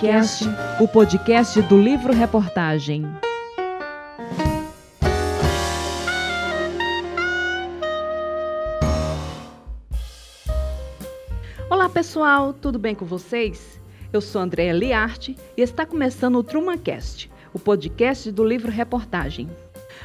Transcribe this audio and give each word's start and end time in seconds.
Trumacast, 0.00 0.44
o 0.80 0.88
podcast 0.88 1.60
do 1.60 1.78
livro 1.78 2.14
reportagem. 2.14 3.04
Olá 11.68 11.86
pessoal, 11.90 12.54
tudo 12.54 12.78
bem 12.78 12.94
com 12.94 13.04
vocês? 13.04 13.78
Eu 14.10 14.22
sou 14.22 14.40
Andréa 14.40 14.72
Liarte 14.72 15.36
e 15.54 15.60
está 15.60 15.84
começando 15.84 16.36
o 16.36 16.42
Trumacast, 16.42 17.30
o 17.52 17.58
podcast 17.58 18.32
do 18.32 18.42
livro 18.42 18.72
reportagem. 18.72 19.50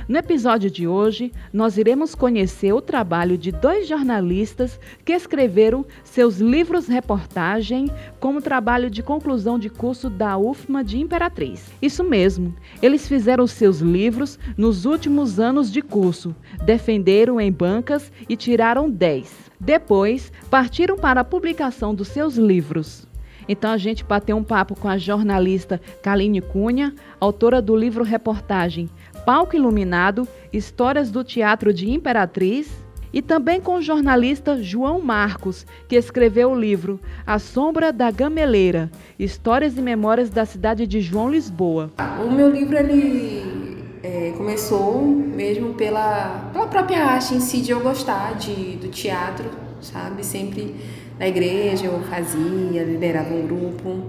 No 0.08 0.18
episódio 0.18 0.70
de 0.70 0.88
hoje, 0.88 1.32
nós 1.52 1.78
iremos 1.78 2.14
conhecer 2.14 2.74
o 2.74 2.82
trabalho 2.82 3.38
de 3.38 3.52
dois 3.52 3.88
jornalistas 3.88 4.80
que 5.04 5.14
escreveram 5.14 5.86
seus 6.04 6.38
livros-reportagem 6.38 7.90
como 8.20 8.42
trabalho 8.42 8.90
de 8.90 9.02
conclusão 9.02 9.58
de 9.58 9.70
curso 9.70 10.10
da 10.10 10.38
UFMA 10.38 10.84
de 10.84 11.00
Imperatriz. 11.00 11.72
Isso 11.82 12.04
mesmo, 12.04 12.56
eles 12.82 13.08
fizeram 13.08 13.48
seus 13.48 13.80
livros 13.80 14.38
nos 14.56 14.86
últimos 14.86 15.40
anos 15.40 15.72
de 15.72 15.82
curso, 15.82 16.36
defenderam 16.64 17.42
em 17.42 17.52
bancas 17.52 18.12
e 18.30 18.36
tiraram 18.36 18.90
10. 18.90 19.52
Depois, 19.60 20.32
partiram 20.50 20.98
para 20.98 21.22
a 21.22 21.26
publicação 21.26 21.96
dos 21.96 22.10
seus 22.10 22.36
livros. 22.36 23.08
Então 23.48 23.72
a 23.72 23.78
gente 23.78 24.04
bateu 24.04 24.36
um 24.36 24.44
papo 24.44 24.76
com 24.76 24.88
a 24.88 24.98
jornalista 24.98 25.80
Kaline 26.02 26.42
Cunha, 26.42 26.94
autora 27.20 27.62
do 27.62 27.76
livro 27.76 28.04
reportagem 28.04 28.90
Palco 29.26 29.56
Iluminado, 29.56 30.28
Histórias 30.54 31.10
do 31.10 31.24
Teatro 31.24 31.74
de 31.74 31.90
Imperatriz, 31.90 32.70
e 33.12 33.22
também 33.22 33.60
com 33.60 33.76
o 33.76 33.82
jornalista 33.82 34.62
João 34.62 35.02
Marcos, 35.02 35.66
que 35.88 35.96
escreveu 35.96 36.52
o 36.52 36.60
livro 36.60 37.00
A 37.26 37.40
Sombra 37.40 37.92
da 37.92 38.12
Gameleira, 38.12 38.92
Histórias 39.18 39.78
e 39.78 39.82
Memórias 39.82 40.30
da 40.30 40.46
Cidade 40.46 40.86
de 40.86 41.02
João 41.02 41.32
Lisboa. 41.32 41.92
O 42.24 42.30
meu 42.30 42.52
livro 42.52 42.78
ele 42.78 43.78
é, 44.04 44.34
começou 44.38 45.02
mesmo 45.02 45.74
pela, 45.74 46.50
pela 46.54 46.68
própria 46.68 47.06
arte 47.06 47.34
em 47.34 47.40
si 47.40 47.62
de 47.62 47.72
eu 47.72 47.80
gostar 47.80 48.36
de, 48.36 48.76
do 48.76 48.90
teatro, 48.90 49.50
sabe? 49.82 50.24
Sempre 50.26 50.76
na 51.18 51.28
igreja 51.28 51.86
eu 51.86 52.00
fazia, 52.02 52.84
liderava 52.84 53.34
um 53.34 53.48
grupo. 53.48 54.04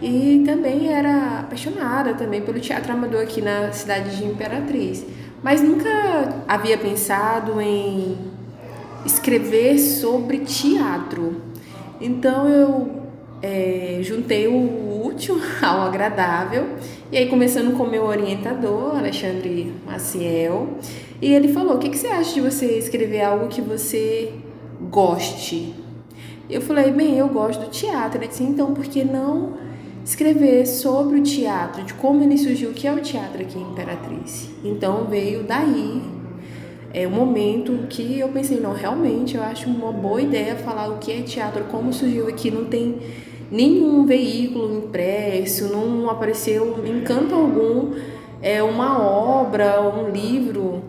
E 0.00 0.42
também 0.46 0.92
era 0.92 1.40
apaixonada 1.40 2.14
também 2.14 2.40
pelo 2.40 2.58
teatro 2.58 2.92
amador 2.92 3.22
aqui 3.22 3.42
na 3.42 3.70
cidade 3.72 4.16
de 4.16 4.24
Imperatriz. 4.24 5.04
Mas 5.42 5.62
nunca 5.62 6.42
havia 6.48 6.78
pensado 6.78 7.60
em 7.60 8.16
escrever 9.04 9.78
sobre 9.78 10.38
teatro. 10.38 11.42
Então 12.00 12.48
eu 12.48 13.00
é, 13.42 14.00
juntei 14.02 14.46
o 14.46 15.04
útil 15.04 15.40
ao 15.62 15.82
agradável. 15.82 16.66
E 17.10 17.16
aí, 17.16 17.28
começando 17.28 17.76
com 17.76 17.84
o 17.84 17.90
meu 17.90 18.04
orientador, 18.04 18.96
Alexandre 18.96 19.72
Maciel, 19.86 20.78
e 21.20 21.32
ele 21.32 21.52
falou: 21.52 21.74
O 21.74 21.78
que, 21.78 21.88
que 21.88 21.98
você 21.98 22.06
acha 22.06 22.34
de 22.34 22.40
você 22.40 22.78
escrever 22.78 23.22
algo 23.22 23.48
que 23.48 23.60
você 23.60 24.32
goste? 24.90 25.74
Eu 26.48 26.60
falei: 26.60 26.92
Bem, 26.92 27.18
eu 27.18 27.28
gosto 27.28 27.60
do 27.60 27.70
teatro. 27.70 28.18
Ele 28.18 28.28
disse: 28.28 28.42
Então, 28.42 28.72
por 28.72 28.84
que 28.84 29.04
não 29.04 29.69
escrever 30.10 30.66
sobre 30.66 31.20
o 31.20 31.22
teatro, 31.22 31.84
de 31.84 31.94
como 31.94 32.20
ele 32.20 32.36
surgiu, 32.36 32.70
o 32.70 32.74
que 32.74 32.86
é 32.86 32.92
o 32.92 33.00
teatro 33.00 33.40
aqui 33.40 33.56
em 33.56 33.62
Imperatriz. 33.62 34.50
Então 34.64 35.04
veio 35.04 35.44
daí 35.44 36.02
é 36.92 37.06
o 37.06 37.10
momento 37.10 37.86
que 37.88 38.18
eu 38.18 38.28
pensei, 38.30 38.58
não, 38.58 38.72
realmente 38.72 39.36
eu 39.36 39.42
acho 39.42 39.70
uma 39.70 39.92
boa 39.92 40.20
ideia 40.20 40.56
falar 40.56 40.88
o 40.88 40.98
que 40.98 41.12
é 41.12 41.22
teatro, 41.22 41.62
como 41.70 41.92
surgiu 41.92 42.26
aqui, 42.26 42.50
não 42.50 42.64
tem 42.64 42.98
nenhum 43.52 44.04
veículo 44.04 44.78
impresso, 44.78 45.68
não 45.72 46.10
apareceu 46.10 46.84
em 46.84 47.02
canto 47.02 47.32
algum 47.32 47.94
é 48.42 48.60
uma 48.60 49.00
obra, 49.00 49.80
um 49.80 50.10
livro 50.10 50.82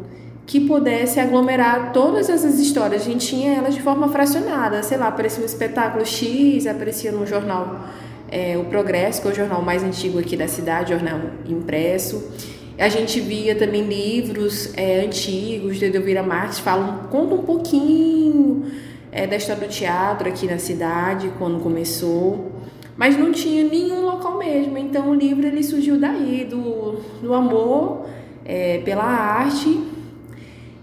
que 0.47 0.61
pudesse 0.61 1.19
aglomerar 1.19 1.91
todas 1.93 2.27
essas 2.27 2.59
histórias. 2.59 3.03
A 3.03 3.05
gente 3.05 3.27
tinha 3.27 3.53
elas 3.53 3.75
de 3.75 3.81
forma 3.83 4.09
fracionada, 4.09 4.81
sei 4.81 4.97
lá, 4.97 5.09
aparecia 5.09 5.43
um 5.43 5.45
espetáculo 5.45 6.03
X, 6.05 6.65
aparecia 6.65 7.11
no 7.11 7.27
jornal 7.27 7.85
é, 8.31 8.57
o 8.57 8.63
Progresso, 8.63 9.21
que 9.21 9.27
é 9.27 9.31
o 9.31 9.35
jornal 9.35 9.61
mais 9.61 9.83
antigo 9.83 10.17
aqui 10.17 10.37
da 10.37 10.47
cidade, 10.47 10.91
jornal 10.91 11.19
impresso. 11.45 12.31
A 12.79 12.89
gente 12.89 13.19
via 13.19 13.53
também 13.53 13.83
livros 13.83 14.73
é, 14.75 15.01
antigos 15.05 15.77
de 15.77 15.85
Edelvira 15.85 16.23
Marques, 16.23 16.59
falam, 16.59 17.09
conta 17.11 17.35
um 17.35 17.43
pouquinho 17.43 18.65
é, 19.11 19.27
da 19.27 19.35
história 19.35 19.67
do 19.67 19.71
teatro 19.71 20.27
aqui 20.29 20.47
na 20.47 20.57
cidade, 20.57 21.31
quando 21.37 21.61
começou, 21.61 22.53
mas 22.95 23.17
não 23.17 23.31
tinha 23.31 23.63
nenhum 23.63 24.05
local 24.05 24.37
mesmo. 24.37 24.77
Então 24.77 25.09
o 25.09 25.13
livro 25.13 25.45
ele 25.45 25.61
surgiu 25.61 25.99
daí, 25.99 26.47
do, 26.49 27.01
do 27.21 27.33
amor 27.33 28.05
é, 28.45 28.79
pela 28.79 29.03
arte 29.03 29.83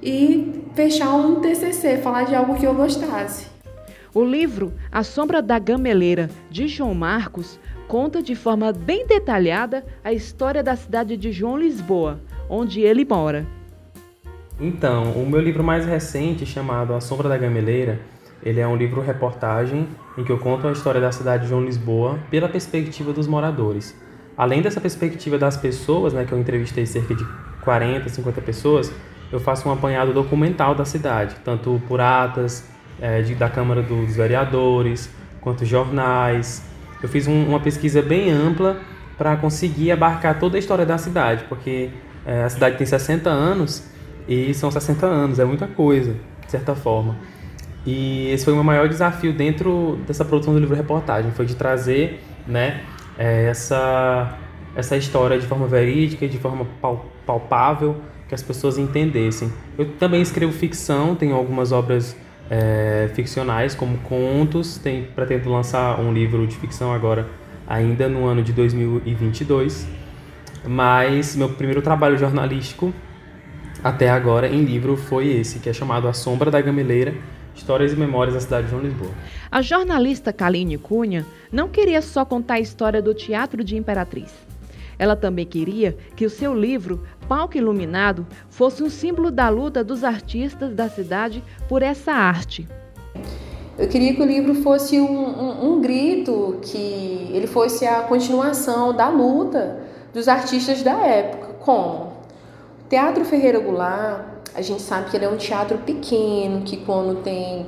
e 0.02 0.62
fechar 0.74 1.14
um 1.14 1.40
TCC, 1.40 1.96
falar 1.98 2.24
de 2.24 2.34
algo 2.34 2.54
que 2.54 2.66
eu 2.66 2.74
gostasse. 2.74 3.57
O 4.14 4.24
livro 4.24 4.72
A 4.90 5.02
Sombra 5.02 5.42
da 5.42 5.58
Gameleira, 5.58 6.30
de 6.50 6.66
João 6.66 6.94
Marcos, 6.94 7.60
conta 7.86 8.22
de 8.22 8.34
forma 8.34 8.72
bem 8.72 9.06
detalhada 9.06 9.84
a 10.02 10.12
história 10.12 10.62
da 10.62 10.74
cidade 10.74 11.14
de 11.14 11.30
João 11.30 11.58
Lisboa, 11.58 12.18
onde 12.48 12.80
ele 12.80 13.04
mora. 13.04 13.46
Então, 14.58 15.12
o 15.12 15.28
meu 15.28 15.40
livro 15.40 15.62
mais 15.62 15.84
recente, 15.84 16.46
chamado 16.46 16.94
A 16.94 17.00
Sombra 17.02 17.28
da 17.28 17.36
Gameleira, 17.36 18.00
ele 18.42 18.60
é 18.60 18.66
um 18.66 18.76
livro 18.76 19.02
reportagem 19.02 19.86
em 20.16 20.24
que 20.24 20.32
eu 20.32 20.38
conto 20.38 20.66
a 20.66 20.72
história 20.72 21.00
da 21.00 21.12
cidade 21.12 21.42
de 21.42 21.50
João 21.50 21.64
Lisboa 21.64 22.18
pela 22.30 22.48
perspectiva 22.48 23.12
dos 23.12 23.26
moradores. 23.26 23.94
Além 24.36 24.62
dessa 24.62 24.80
perspectiva 24.80 25.36
das 25.36 25.56
pessoas, 25.56 26.14
né, 26.14 26.24
que 26.24 26.32
eu 26.32 26.38
entrevistei 26.38 26.86
cerca 26.86 27.14
de 27.14 27.26
40, 27.62 28.08
50 28.08 28.40
pessoas, 28.40 28.90
eu 29.30 29.38
faço 29.38 29.68
um 29.68 29.72
apanhado 29.72 30.14
documental 30.14 30.74
da 30.74 30.86
cidade, 30.86 31.36
tanto 31.44 31.82
por 31.86 32.00
atas, 32.00 32.66
é, 33.00 33.22
de, 33.22 33.34
da 33.34 33.48
Câmara 33.48 33.82
dos 33.82 34.16
Vereadores, 34.16 35.10
quanto 35.40 35.64
jornais. 35.64 36.62
Eu 37.02 37.08
fiz 37.08 37.26
um, 37.26 37.46
uma 37.46 37.60
pesquisa 37.60 38.02
bem 38.02 38.30
ampla 38.30 38.80
para 39.16 39.36
conseguir 39.36 39.90
abarcar 39.90 40.38
toda 40.38 40.56
a 40.56 40.58
história 40.58 40.86
da 40.86 40.98
cidade, 40.98 41.44
porque 41.48 41.90
é, 42.24 42.44
a 42.44 42.48
cidade 42.48 42.76
tem 42.76 42.86
60 42.86 43.28
anos 43.28 43.84
e 44.28 44.52
são 44.54 44.70
60 44.70 45.06
anos, 45.06 45.38
é 45.38 45.44
muita 45.44 45.66
coisa, 45.66 46.14
de 46.44 46.50
certa 46.50 46.74
forma. 46.74 47.16
E 47.86 48.30
esse 48.30 48.44
foi 48.44 48.52
o 48.52 48.56
meu 48.56 48.64
maior 48.64 48.88
desafio 48.88 49.32
dentro 49.32 49.98
dessa 50.06 50.24
produção 50.24 50.52
do 50.52 50.60
livro 50.60 50.74
reportagem, 50.74 51.30
foi 51.32 51.46
de 51.46 51.54
trazer 51.54 52.20
né, 52.46 52.82
é, 53.18 53.46
essa, 53.46 54.36
essa 54.76 54.96
história 54.96 55.38
de 55.38 55.46
forma 55.46 55.66
verídica 55.66 56.28
de 56.28 56.38
forma 56.38 56.66
palpável, 57.24 57.96
que 58.28 58.34
as 58.34 58.42
pessoas 58.42 58.76
entendessem. 58.76 59.50
Eu 59.78 59.92
também 59.92 60.20
escrevo 60.20 60.52
ficção, 60.52 61.14
tenho 61.14 61.34
algumas 61.34 61.72
obras 61.72 62.14
é, 62.50 63.10
ficcionais, 63.14 63.74
como 63.74 63.98
contos. 63.98 64.78
Tem, 64.78 65.04
pretendo 65.04 65.50
lançar 65.50 66.00
um 66.00 66.12
livro 66.12 66.46
de 66.46 66.56
ficção 66.56 66.92
agora, 66.92 67.28
ainda 67.66 68.08
no 68.08 68.26
ano 68.26 68.42
de 68.42 68.52
2022. 68.52 69.86
Mas 70.66 71.36
meu 71.36 71.48
primeiro 71.50 71.82
trabalho 71.82 72.18
jornalístico 72.18 72.92
até 73.82 74.10
agora 74.10 74.48
em 74.48 74.64
livro 74.64 74.96
foi 74.96 75.28
esse, 75.28 75.60
que 75.60 75.68
é 75.68 75.72
chamado 75.72 76.08
A 76.08 76.12
Sombra 76.12 76.50
da 76.50 76.60
Gameleira, 76.60 77.14
Histórias 77.54 77.92
e 77.92 77.96
Memórias 77.96 78.34
da 78.34 78.40
Cidade 78.40 78.64
de 78.64 78.70
João 78.70 78.82
Lisboa. 78.82 79.10
A 79.50 79.62
jornalista 79.62 80.32
Kaline 80.32 80.76
Cunha 80.76 81.24
não 81.50 81.68
queria 81.68 82.02
só 82.02 82.24
contar 82.24 82.54
a 82.54 82.60
história 82.60 83.00
do 83.00 83.14
Teatro 83.14 83.62
de 83.62 83.76
Imperatriz. 83.76 84.47
Ela 84.98 85.14
também 85.14 85.46
queria 85.46 85.96
que 86.16 86.26
o 86.26 86.30
seu 86.30 86.54
livro 86.54 87.02
palco 87.28 87.56
iluminado 87.56 88.26
fosse 88.48 88.82
um 88.82 88.90
símbolo 88.90 89.30
da 89.30 89.48
luta 89.48 89.84
dos 89.84 90.02
artistas 90.02 90.74
da 90.74 90.88
cidade 90.88 91.44
por 91.68 91.82
essa 91.82 92.12
arte. 92.12 92.66
Eu 93.78 93.86
queria 93.86 94.12
que 94.12 94.20
o 94.20 94.26
livro 94.26 94.56
fosse 94.56 95.00
um, 95.00 95.06
um, 95.06 95.72
um 95.72 95.80
grito, 95.80 96.58
que 96.62 97.30
ele 97.32 97.46
fosse 97.46 97.86
a 97.86 98.00
continuação 98.00 98.92
da 98.92 99.08
luta 99.08 99.78
dos 100.12 100.26
artistas 100.26 100.82
da 100.82 100.98
época. 100.98 101.54
Como? 101.60 102.06
O 102.84 102.88
Teatro 102.88 103.24
Ferreira 103.24 103.60
Goulart, 103.60 104.24
a 104.52 104.62
gente 104.62 104.82
sabe 104.82 105.10
que 105.10 105.16
ele 105.16 105.26
é 105.26 105.28
um 105.28 105.36
teatro 105.36 105.78
pequeno, 105.78 106.62
que 106.62 106.78
quando 106.78 107.22
tem 107.22 107.66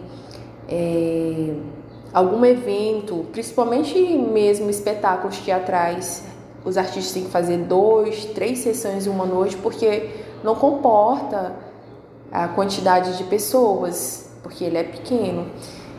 é, 0.69 1.55
algum 2.13 2.45
evento, 2.45 3.27
principalmente 3.31 3.97
mesmo 4.01 4.69
espetáculos 4.69 5.39
teatrais 5.39 6.25
os 6.65 6.77
artistas 6.77 7.13
têm 7.13 7.25
que 7.25 7.31
fazer 7.31 7.59
dois, 7.59 8.25
três 8.27 8.59
sessões 8.59 9.07
em 9.07 9.11
uma 9.11 9.25
noite, 9.25 9.57
porque 9.57 10.11
não 10.45 10.55
comporta 10.55 11.55
a 12.31 12.49
quantidade 12.49 13.17
de 13.17 13.25
pessoas, 13.25 14.31
porque 14.43 14.65
ele 14.65 14.79
é 14.79 14.85
pequeno. 14.85 15.47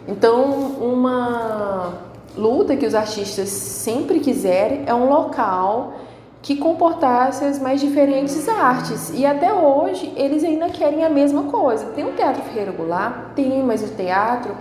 Então, 0.08 0.44
uma 0.82 1.94
luta 2.36 2.76
que 2.76 2.86
os 2.86 2.96
artistas 2.96 3.50
sempre 3.50 4.20
quiserem 4.20 4.84
é 4.86 4.94
um 4.94 5.10
local 5.10 5.94
que 6.42 6.56
comportasse 6.56 7.46
as 7.46 7.60
mais 7.60 7.80
diferentes 7.80 8.48
artes. 8.50 9.12
E 9.14 9.26
até 9.26 9.54
hoje 9.54 10.12
eles 10.16 10.44
ainda 10.44 10.70
querem 10.70 11.04
a 11.04 11.10
mesma 11.10 11.44
coisa. 11.44 11.86
Tem 11.88 12.04
o 12.04 12.14
Teatro 12.14 12.42
Goulart? 12.76 13.34
Tem, 13.36 13.64
mas 13.64 13.84
o 13.84 13.94
teatro 13.96 14.56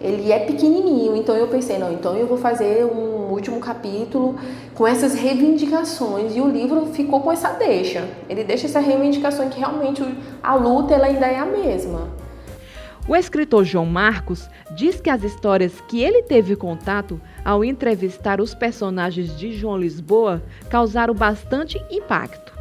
ele 0.00 0.32
é 0.32 0.38
pequenininho, 0.40 1.14
então 1.14 1.34
eu 1.36 1.46
pensei, 1.48 1.78
não, 1.78 1.92
então 1.92 2.16
eu 2.16 2.26
vou 2.26 2.38
fazer 2.38 2.86
um 2.86 3.19
último 3.32 3.60
capítulo 3.60 4.38
com 4.74 4.86
essas 4.86 5.14
reivindicações 5.14 6.36
e 6.36 6.40
o 6.40 6.48
livro 6.48 6.86
ficou 6.86 7.20
com 7.20 7.32
essa 7.32 7.50
deixa. 7.50 8.08
Ele 8.28 8.44
deixa 8.44 8.66
essa 8.66 8.80
reivindicação 8.80 9.48
que 9.48 9.58
realmente 9.58 10.02
a 10.42 10.54
luta 10.54 10.94
ela 10.94 11.06
ainda 11.06 11.26
é 11.26 11.38
a 11.38 11.46
mesma. 11.46 12.08
O 13.08 13.16
escritor 13.16 13.64
João 13.64 13.86
Marcos 13.86 14.48
diz 14.76 15.00
que 15.00 15.10
as 15.10 15.24
histórias 15.24 15.80
que 15.88 16.02
ele 16.02 16.22
teve 16.22 16.54
contato 16.54 17.20
ao 17.44 17.64
entrevistar 17.64 18.40
os 18.40 18.54
personagens 18.54 19.36
de 19.36 19.52
João 19.52 19.76
Lisboa 19.76 20.42
causaram 20.68 21.14
bastante 21.14 21.82
impacto. 21.90 22.52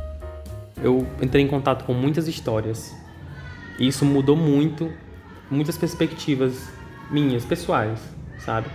Eu 0.81 1.05
entrei 1.21 1.43
em 1.43 1.47
contato 1.47 1.83
com 1.83 1.93
muitas 1.93 2.27
histórias 2.27 2.95
e 3.77 3.87
isso 3.87 4.05
mudou 4.05 4.35
muito, 4.35 4.91
muitas 5.51 5.77
perspectivas 5.77 6.69
minhas, 7.11 7.43
pessoais, 7.45 7.99
sabe? 8.39 8.67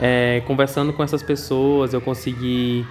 É, 0.00 0.42
conversando 0.46 0.92
com 0.92 1.02
essas 1.02 1.22
pessoas, 1.22 1.92
eu 1.92 2.00
consegui, 2.00 2.86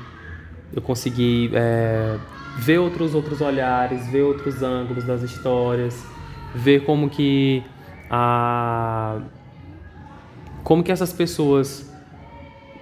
eu 0.74 0.82
consegui 0.82 1.50
é, 1.54 2.18
ver 2.58 2.80
outros 2.80 3.16
outros 3.16 3.40
olhares, 3.40 4.08
ver 4.08 4.24
outros 4.24 4.62
ângulos 4.62 5.06
das 5.06 5.22
histórias, 5.22 6.06
ver 6.54 6.84
como 6.84 7.10
que 7.10 7.64
a 8.10 9.20
como 10.64 10.84
que 10.84 10.92
essas 10.92 11.14
pessoas 11.14 11.90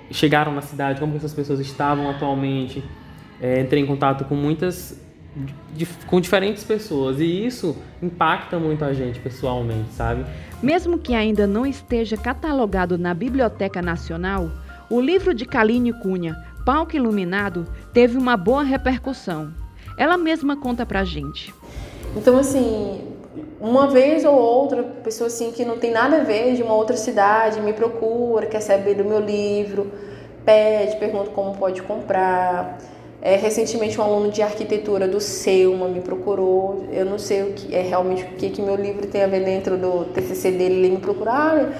chegaram 0.10 0.54
na 0.54 0.62
cidade, 0.62 1.00
como 1.00 1.12
que 1.12 1.18
essas 1.18 1.34
pessoas 1.34 1.60
estavam 1.60 2.10
atualmente. 2.10 2.84
É, 3.40 3.62
entrei 3.62 3.84
em 3.84 3.86
contato 3.86 4.26
com 4.26 4.34
muitas 4.34 5.00
de, 5.74 5.86
com 6.08 6.22
diferentes 6.22 6.64
pessoas 6.64 7.20
e 7.20 7.46
isso 7.46 7.76
impacta 8.02 8.58
muito 8.58 8.86
a 8.86 8.94
gente 8.94 9.20
pessoalmente, 9.20 9.92
sabe? 9.94 10.26
Mesmo 10.64 10.98
que 10.98 11.14
ainda 11.14 11.46
não 11.46 11.66
esteja 11.66 12.16
catalogado 12.16 12.98
na 12.98 13.14
Biblioteca 13.14 13.82
Nacional, 13.82 14.50
o 14.90 15.02
livro 15.02 15.34
de 15.34 15.46
Kaline 15.46 15.92
Cunha, 15.94 16.36
Palco 16.66 16.96
Iluminado, 16.96 17.68
teve 17.94 18.18
uma 18.18 18.38
boa 18.38 18.64
repercussão. 18.64 19.54
Ela 19.98 20.18
mesma 20.18 20.56
conta 20.58 20.86
pra 20.86 21.04
gente. 21.04 21.54
Então, 22.16 22.38
assim, 22.38 23.02
uma 23.60 23.88
vez 23.88 24.24
ou 24.24 24.34
outra, 24.34 24.84
pessoa 24.84 25.28
assim 25.28 25.52
que 25.52 25.66
não 25.66 25.78
tem 25.78 25.92
nada 25.92 26.18
a 26.18 26.24
ver 26.24 26.56
de 26.56 26.64
uma 26.64 26.74
outra 26.74 26.96
cidade 26.96 27.62
me 27.62 27.74
procura, 27.74 28.46
quer 28.46 28.62
saber 28.62 28.96
do 28.96 29.04
meu 29.04 29.20
livro, 29.20 29.92
pede, 30.46 30.98
pergunta 30.98 31.30
como 31.32 31.56
pode 31.58 31.82
comprar. 31.82 32.78
É, 33.26 33.38
recentemente 33.38 34.00
um 34.00 34.04
aluno 34.04 34.30
de 34.30 34.44
arquitetura 34.44 35.08
do 35.08 35.20
Selma 35.20 35.88
me 35.88 36.00
procurou. 36.00 36.86
Eu 36.92 37.06
não 37.06 37.18
sei 37.18 37.42
o 37.42 37.54
que 37.54 37.76
é 37.76 37.82
realmente 37.82 38.22
o 38.22 38.28
que, 38.36 38.52
que 38.52 38.62
meu 38.62 38.76
livro 38.76 39.08
tem 39.08 39.24
a 39.24 39.26
ver 39.26 39.44
dentro 39.44 39.80
do 39.80 40.06
TCC 40.14 40.52
dele. 40.52 40.76
Ele 40.76 40.90
me 40.90 40.98
procurou. 40.98 41.34
Ah, 41.34 41.72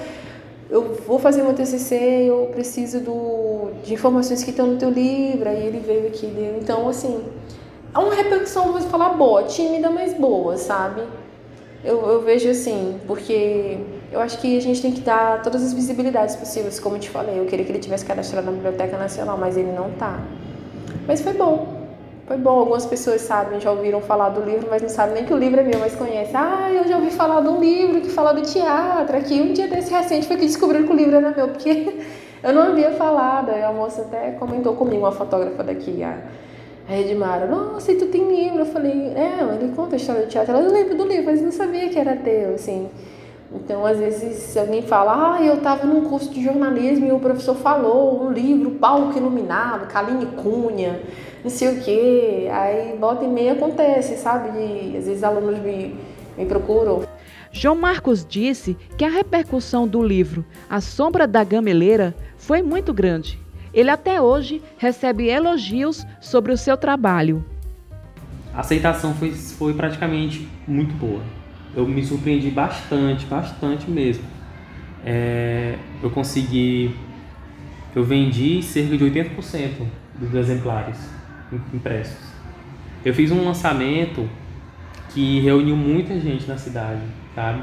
eu 0.68 0.96
vou 1.06 1.20
fazer 1.20 1.44
meu 1.44 1.54
TCC, 1.54 2.24
eu 2.28 2.50
preciso 2.52 2.98
do, 2.98 3.70
de 3.84 3.94
informações 3.94 4.42
que 4.42 4.50
estão 4.50 4.66
no 4.66 4.76
teu 4.76 4.90
livro. 4.90 5.48
Aí 5.48 5.64
ele 5.68 5.78
veio 5.78 6.08
aqui. 6.08 6.26
Deu. 6.26 6.58
Então, 6.60 6.88
assim, 6.88 7.22
é 7.94 7.98
uma 8.00 8.12
repercussão, 8.12 8.72
vou 8.72 8.80
falar, 8.80 9.10
boa, 9.10 9.44
tímida, 9.44 9.88
mas 9.88 10.14
boa, 10.14 10.56
sabe? 10.56 11.02
Eu, 11.84 12.04
eu 12.08 12.22
vejo 12.22 12.50
assim, 12.50 12.98
porque 13.06 13.78
eu 14.10 14.18
acho 14.18 14.40
que 14.40 14.58
a 14.58 14.60
gente 14.60 14.82
tem 14.82 14.90
que 14.90 15.00
dar 15.00 15.42
todas 15.42 15.62
as 15.62 15.72
visibilidades 15.72 16.34
possíveis, 16.34 16.80
como 16.80 16.96
eu 16.96 17.00
te 17.00 17.08
falei. 17.08 17.38
Eu 17.38 17.46
queria 17.46 17.64
que 17.64 17.70
ele 17.70 17.78
tivesse 17.78 18.04
cadastrado 18.04 18.46
na 18.46 18.52
Biblioteca 18.52 18.98
Nacional, 18.98 19.38
mas 19.38 19.56
ele 19.56 19.70
não 19.70 19.92
tá. 19.92 20.20
Mas 21.06 21.20
foi 21.20 21.32
bom. 21.32 21.86
Foi 22.26 22.36
bom. 22.36 22.58
Algumas 22.58 22.84
pessoas 22.84 23.20
sabem, 23.20 23.60
já 23.60 23.70
ouviram 23.70 24.00
falar 24.00 24.30
do 24.30 24.40
livro, 24.42 24.66
mas 24.68 24.82
não 24.82 24.88
sabem 24.88 25.14
nem 25.14 25.24
que 25.24 25.32
o 25.32 25.36
livro 25.36 25.60
é 25.60 25.62
meu, 25.62 25.78
mas 25.78 25.94
conhecem. 25.94 26.34
Ah, 26.34 26.70
eu 26.72 26.86
já 26.88 26.96
ouvi 26.96 27.10
falar 27.10 27.40
de 27.40 27.48
um 27.48 27.60
livro 27.60 28.00
que 28.00 28.08
fala 28.08 28.32
do 28.32 28.42
teatro. 28.42 29.16
Aqui, 29.16 29.40
um 29.40 29.52
dia 29.52 29.68
desse 29.68 29.92
recente 29.92 30.26
foi 30.26 30.36
que 30.36 30.46
descobriram 30.46 30.86
que 30.86 30.92
o 30.92 30.96
livro 30.96 31.16
era 31.16 31.30
meu, 31.30 31.48
porque 31.48 32.00
eu 32.42 32.52
não 32.52 32.62
havia 32.62 32.90
falado. 32.92 33.50
Aí 33.50 33.62
a 33.62 33.72
moça 33.72 34.02
até 34.02 34.32
comentou 34.32 34.74
comigo, 34.74 35.02
uma 35.02 35.12
fotógrafa 35.12 35.62
daqui, 35.62 36.02
a, 36.02 36.18
Edmara. 36.88 37.46
Nossa, 37.46 37.92
e 37.92 37.96
tu 37.96 38.06
tem 38.06 38.28
livro? 38.28 38.60
Eu 38.60 38.66
falei, 38.66 39.12
é, 39.14 39.42
ele 39.54 39.72
conta 39.74 39.94
a 39.94 39.96
história 39.96 40.22
do 40.22 40.28
teatro. 40.28 40.52
Ela, 40.52 40.64
eu 40.64 40.72
lembro 40.72 40.96
do 40.96 41.06
livro, 41.06 41.26
mas 41.26 41.40
não 41.40 41.52
sabia 41.52 41.88
que 41.88 41.98
era 41.98 42.16
teu, 42.16 42.54
assim. 42.54 42.88
Então, 43.52 43.86
às 43.86 43.98
vezes, 43.98 44.38
se 44.38 44.58
alguém 44.58 44.82
fala, 44.82 45.36
ah, 45.36 45.42
eu 45.42 45.54
estava 45.54 45.86
num 45.86 46.08
curso 46.08 46.32
de 46.32 46.42
jornalismo 46.42 47.06
e 47.06 47.12
o 47.12 47.20
professor 47.20 47.54
falou 47.54 48.24
um 48.24 48.32
livro, 48.32 48.72
Palco 48.72 49.16
Iluminado, 49.16 49.86
Kaline 49.86 50.26
Cunha, 50.26 51.00
não 51.44 51.50
sei 51.50 51.68
o 51.68 51.80
quê. 51.80 52.48
Aí, 52.50 52.96
volta 52.98 53.24
e 53.24 53.28
meia 53.28 53.52
acontece, 53.52 54.16
sabe? 54.16 54.48
E, 54.58 54.96
às 54.96 55.06
vezes, 55.06 55.22
alunos 55.22 55.60
me, 55.60 55.94
me 56.36 56.44
procuram. 56.46 57.04
João 57.52 57.76
Marcos 57.76 58.26
disse 58.28 58.76
que 58.98 59.04
a 59.04 59.08
repercussão 59.08 59.86
do 59.86 60.02
livro 60.02 60.44
A 60.68 60.80
Sombra 60.80 61.26
da 61.26 61.42
Gameleira 61.44 62.14
foi 62.36 62.62
muito 62.62 62.92
grande. 62.92 63.40
Ele 63.72 63.90
até 63.90 64.20
hoje 64.20 64.60
recebe 64.76 65.28
elogios 65.28 66.04
sobre 66.20 66.52
o 66.52 66.58
seu 66.58 66.76
trabalho. 66.76 67.44
A 68.52 68.60
aceitação 68.60 69.14
foi, 69.14 69.32
foi 69.32 69.72
praticamente 69.74 70.48
muito 70.66 70.94
boa 70.94 71.20
eu 71.76 71.86
me 71.86 72.02
surpreendi 72.02 72.50
bastante, 72.50 73.26
bastante 73.26 73.90
mesmo. 73.90 74.24
É, 75.04 75.76
eu 76.02 76.10
consegui, 76.10 76.96
eu 77.94 78.02
vendi 78.02 78.62
cerca 78.62 78.96
de 78.96 79.04
80% 79.04 79.86
dos 80.18 80.34
exemplares 80.34 80.98
impressos. 81.72 82.26
Eu 83.04 83.14
fiz 83.14 83.30
um 83.30 83.44
lançamento 83.44 84.26
que 85.10 85.38
reuniu 85.40 85.76
muita 85.76 86.18
gente 86.18 86.48
na 86.48 86.56
cidade, 86.56 87.02
sabe? 87.34 87.62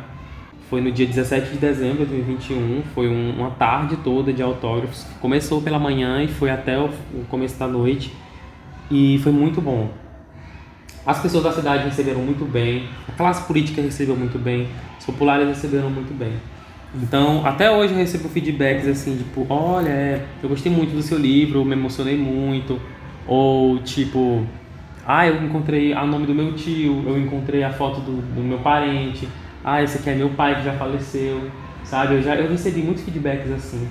Foi 0.69 0.79
no 0.79 0.91
dia 0.91 1.05
17 1.05 1.51
de 1.51 1.57
dezembro 1.57 2.05
de 2.05 2.11
2021, 2.11 2.83
foi 2.93 3.07
um, 3.07 3.31
uma 3.37 3.51
tarde 3.51 3.97
toda 3.97 4.31
de 4.31 4.41
autógrafos. 4.41 5.05
Começou 5.19 5.61
pela 5.61 5.77
manhã 5.77 6.23
e 6.23 6.27
foi 6.27 6.49
até 6.49 6.79
o 6.79 6.89
começo 7.29 7.59
da 7.59 7.67
noite 7.67 8.13
e 8.89 9.19
foi 9.23 9.31
muito 9.31 9.59
bom. 9.59 10.02
As 11.05 11.19
pessoas 11.19 11.43
da 11.43 11.51
cidade 11.51 11.83
receberam 11.83 12.21
muito 12.21 12.45
bem, 12.45 12.87
a 13.07 13.11
classe 13.11 13.45
política 13.45 13.81
recebeu 13.81 14.15
muito 14.15 14.39
bem, 14.39 14.69
os 14.97 15.05
populares 15.05 15.47
receberam 15.47 15.89
muito 15.89 16.13
bem. 16.17 16.33
Então, 16.95 17.45
até 17.45 17.71
hoje 17.71 17.93
eu 17.93 17.97
recebo 17.97 18.29
feedbacks 18.29 18.87
assim, 18.87 19.17
tipo, 19.17 19.45
olha, 19.49 19.89
é, 19.89 20.25
eu 20.41 20.47
gostei 20.47 20.71
muito 20.71 20.93
do 20.93 21.01
seu 21.01 21.17
livro, 21.17 21.65
me 21.65 21.73
emocionei 21.73 22.17
muito. 22.17 22.79
Ou 23.27 23.79
tipo, 23.79 24.45
ah, 25.05 25.27
eu 25.27 25.43
encontrei 25.43 25.93
o 25.93 26.05
nome 26.05 26.25
do 26.25 26.35
meu 26.35 26.53
tio, 26.53 27.03
eu 27.05 27.17
encontrei 27.17 27.63
a 27.63 27.71
foto 27.71 27.99
do, 27.99 28.21
do 28.21 28.41
meu 28.41 28.59
parente, 28.59 29.27
ah, 29.63 29.81
esse 29.81 29.97
aqui 29.97 30.09
é 30.09 30.15
meu 30.15 30.29
pai 30.29 30.55
que 30.55 30.63
já 30.63 30.73
faleceu, 30.73 31.49
sabe? 31.83 32.15
Eu 32.15 32.21
já 32.21 32.35
eu 32.35 32.49
recebi 32.49 32.81
muitos 32.81 33.03
feedbacks 33.03 33.51
assim. 33.51 33.87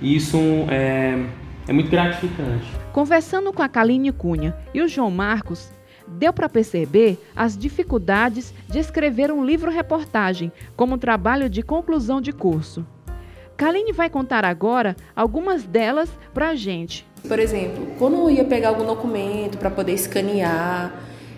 E 0.00 0.14
isso 0.16 0.36
é, 0.68 1.24
é 1.66 1.72
muito 1.72 1.90
gratificante. 1.90 2.66
Conversando 2.92 3.52
com 3.52 3.62
a 3.62 3.68
Kaline 3.68 4.12
Cunha 4.12 4.54
e 4.74 4.82
o 4.82 4.88
João 4.88 5.10
Marcos, 5.10 5.72
deu 6.12 6.32
para 6.32 6.48
perceber 6.48 7.18
as 7.34 7.56
dificuldades 7.56 8.52
de 8.68 8.78
escrever 8.78 9.32
um 9.32 9.44
livro-reportagem 9.44 10.52
como 10.76 10.98
trabalho 10.98 11.48
de 11.48 11.62
conclusão 11.62 12.20
de 12.20 12.32
curso. 12.32 12.86
Kaline 13.56 13.92
vai 13.92 14.10
contar 14.10 14.44
agora 14.44 14.96
algumas 15.14 15.64
delas 15.64 16.10
para 16.34 16.48
a 16.48 16.54
gente. 16.54 17.06
Por 17.26 17.38
exemplo, 17.38 17.86
quando 17.98 18.16
eu 18.16 18.30
ia 18.30 18.44
pegar 18.44 18.70
algum 18.70 18.84
documento 18.84 19.58
para 19.58 19.70
poder 19.70 19.92
escanear, 19.92 20.92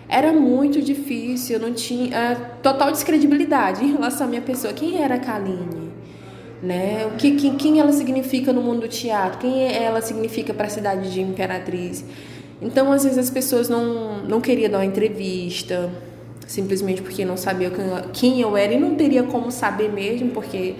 era 0.07 0.31
muito 0.31 0.81
difícil, 0.81 1.57
eu 1.57 1.61
não 1.61 1.73
tinha 1.73 2.15
é, 2.15 2.35
total 2.61 2.91
descredibilidade 2.91 3.83
em 3.83 3.91
relação 3.91 4.27
à 4.27 4.29
minha 4.29 4.41
pessoa. 4.41 4.73
Quem 4.73 5.01
era 5.01 5.15
a 5.15 5.19
Kaline? 5.19 5.91
Né? 6.61 7.05
O 7.07 7.17
que, 7.17 7.35
quem, 7.35 7.55
quem 7.55 7.79
ela 7.79 7.91
significa 7.91 8.51
no 8.51 8.61
mundo 8.61 8.81
do 8.81 8.87
teatro? 8.87 9.39
Quem 9.39 9.71
ela 9.71 10.01
significa 10.01 10.53
para 10.53 10.67
a 10.67 10.69
cidade 10.69 11.11
de 11.11 11.21
Imperatriz? 11.21 12.03
Então, 12.61 12.91
às 12.91 13.03
vezes, 13.03 13.17
as 13.17 13.29
pessoas 13.29 13.69
não, 13.69 14.23
não 14.23 14.39
queriam 14.39 14.69
dar 14.69 14.79
uma 14.79 14.85
entrevista, 14.85 15.89
simplesmente 16.47 17.01
porque 17.01 17.25
não 17.25 17.37
sabia 17.37 17.71
quem 18.13 18.39
eu 18.39 18.55
era 18.55 18.73
e 18.73 18.79
não 18.79 18.95
teria 18.95 19.23
como 19.23 19.51
saber 19.51 19.91
mesmo, 19.91 20.29
porque 20.31 20.75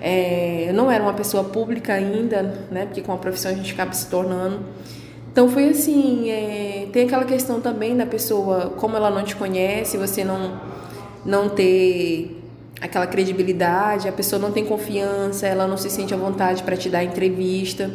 é, 0.00 0.66
eu 0.68 0.74
não 0.74 0.90
era 0.90 1.02
uma 1.02 1.14
pessoa 1.14 1.44
pública 1.44 1.94
ainda, 1.94 2.42
né? 2.70 2.86
Porque 2.86 3.00
com 3.00 3.12
a 3.12 3.16
profissão 3.16 3.50
a 3.50 3.54
gente 3.54 3.72
acaba 3.72 3.92
se 3.92 4.08
tornando. 4.08 4.60
Então 5.32 5.48
foi 5.48 5.68
assim, 5.68 6.30
é, 6.30 6.86
tem 6.92 7.04
aquela 7.04 7.24
questão 7.24 7.60
também 7.60 7.96
da 7.96 8.06
pessoa, 8.06 8.70
como 8.76 8.96
ela 8.96 9.10
não 9.10 9.22
te 9.22 9.36
conhece, 9.36 9.96
você 9.98 10.24
não, 10.24 10.60
não 11.24 11.48
ter 11.48 12.42
aquela 12.80 13.06
credibilidade, 13.06 14.08
a 14.08 14.12
pessoa 14.12 14.40
não 14.40 14.50
tem 14.50 14.64
confiança, 14.64 15.46
ela 15.46 15.66
não 15.66 15.76
se 15.76 15.90
sente 15.90 16.14
à 16.14 16.16
vontade 16.16 16.62
para 16.62 16.76
te 16.76 16.88
dar 16.88 17.04
entrevista. 17.04 17.90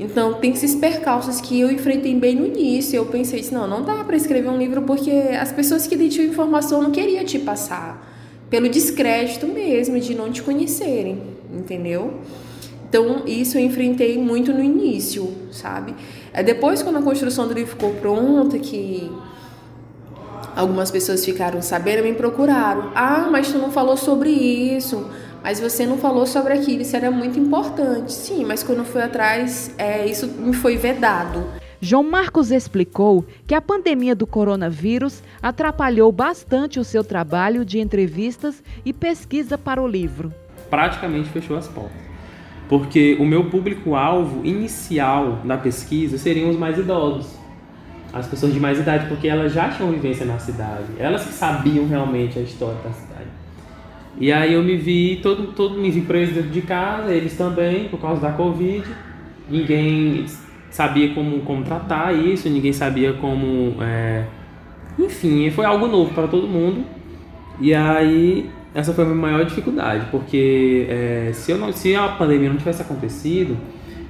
Então, 0.00 0.32
tem 0.32 0.52
esses 0.52 0.74
percalços 0.74 1.42
que 1.42 1.60
eu 1.60 1.70
enfrentei 1.70 2.14
bem 2.14 2.34
no 2.34 2.46
início. 2.46 2.96
Eu 2.96 3.04
pensei, 3.04 3.46
não, 3.52 3.68
não 3.68 3.82
dá 3.82 4.02
para 4.02 4.16
escrever 4.16 4.48
um 4.48 4.56
livro 4.56 4.80
porque 4.80 5.10
as 5.10 5.52
pessoas 5.52 5.86
que 5.86 5.94
detinham 5.94 6.26
informação 6.26 6.80
não 6.80 6.90
queriam 6.90 7.22
te 7.22 7.38
passar. 7.38 8.08
Pelo 8.48 8.66
descrédito 8.70 9.46
mesmo, 9.46 10.00
de 10.00 10.14
não 10.14 10.32
te 10.32 10.42
conhecerem, 10.42 11.22
entendeu? 11.52 12.14
Então, 12.88 13.24
isso 13.26 13.58
eu 13.58 13.62
enfrentei 13.62 14.16
muito 14.16 14.54
no 14.54 14.64
início, 14.64 15.32
sabe? 15.52 15.94
É 16.32 16.42
depois, 16.42 16.82
quando 16.82 16.96
a 16.96 17.02
construção 17.02 17.46
do 17.46 17.52
livro 17.52 17.72
ficou 17.72 17.92
pronta, 17.96 18.58
que 18.58 19.12
algumas 20.56 20.90
pessoas 20.90 21.22
ficaram 21.22 21.60
sabendo, 21.60 22.02
me 22.02 22.14
procuraram. 22.14 22.90
Ah, 22.94 23.28
mas 23.30 23.52
tu 23.52 23.58
não 23.58 23.70
falou 23.70 23.98
sobre 23.98 24.30
isso. 24.30 25.06
Mas 25.42 25.60
você 25.60 25.86
não 25.86 25.98
falou 25.98 26.26
sobre 26.26 26.52
aquilo, 26.52 26.82
isso 26.82 26.96
era 26.96 27.10
muito 27.10 27.38
importante. 27.38 28.12
Sim, 28.12 28.44
mas 28.44 28.62
quando 28.62 28.78
eu 28.78 28.84
fui 28.84 29.02
atrás, 29.02 29.74
é, 29.78 30.06
isso 30.06 30.26
me 30.26 30.52
foi 30.52 30.76
vedado. 30.76 31.44
João 31.82 32.02
Marcos 32.02 32.50
explicou 32.50 33.24
que 33.46 33.54
a 33.54 33.60
pandemia 33.60 34.14
do 34.14 34.26
coronavírus 34.26 35.22
atrapalhou 35.42 36.12
bastante 36.12 36.78
o 36.78 36.84
seu 36.84 37.02
trabalho 37.02 37.64
de 37.64 37.78
entrevistas 37.78 38.62
e 38.84 38.92
pesquisa 38.92 39.56
para 39.56 39.82
o 39.82 39.86
livro. 39.86 40.32
Praticamente 40.68 41.30
fechou 41.30 41.56
as 41.56 41.66
portas. 41.66 41.98
Porque 42.68 43.16
o 43.18 43.24
meu 43.24 43.48
público-alvo 43.48 44.44
inicial 44.44 45.40
da 45.42 45.56
pesquisa 45.56 46.18
seriam 46.18 46.50
os 46.50 46.56
mais 46.56 46.78
idosos. 46.78 47.34
As 48.12 48.26
pessoas 48.26 48.52
de 48.52 48.60
mais 48.60 48.78
idade, 48.78 49.06
porque 49.08 49.26
elas 49.26 49.52
já 49.52 49.70
tinham 49.70 49.90
vivência 49.90 50.26
na 50.26 50.38
cidade. 50.38 50.84
Elas 50.98 51.24
que 51.24 51.32
sabiam 51.32 51.88
realmente 51.88 52.38
a 52.38 52.42
história 52.42 52.78
da 52.82 52.92
cidade. 52.92 53.09
E 54.18 54.32
aí 54.32 54.54
eu 54.54 54.62
me 54.62 54.76
vi, 54.76 55.20
todo, 55.22 55.52
todo 55.52 55.78
me 55.78 55.90
vi 55.90 56.02
preso 56.02 56.32
dentro 56.32 56.50
de 56.50 56.62
casa, 56.62 57.12
eles 57.12 57.36
também, 57.36 57.88
por 57.88 58.00
causa 58.00 58.20
da 58.20 58.32
Covid. 58.32 58.84
Ninguém 59.48 60.26
sabia 60.70 61.14
como, 61.14 61.40
como 61.40 61.64
tratar 61.64 62.12
isso, 62.12 62.48
ninguém 62.48 62.72
sabia 62.72 63.12
como. 63.14 63.76
É... 63.82 64.24
Enfim, 64.98 65.50
foi 65.50 65.64
algo 65.64 65.86
novo 65.86 66.12
para 66.12 66.28
todo 66.28 66.46
mundo. 66.46 66.84
E 67.60 67.74
aí, 67.74 68.50
essa 68.74 68.92
foi 68.92 69.04
a 69.04 69.06
minha 69.08 69.20
maior 69.20 69.44
dificuldade, 69.44 70.06
porque 70.10 70.86
é, 70.88 71.30
se, 71.32 71.52
eu 71.52 71.58
não, 71.58 71.72
se 71.72 71.94
a 71.94 72.08
pandemia 72.08 72.48
não 72.48 72.56
tivesse 72.56 72.82
acontecido, 72.82 73.56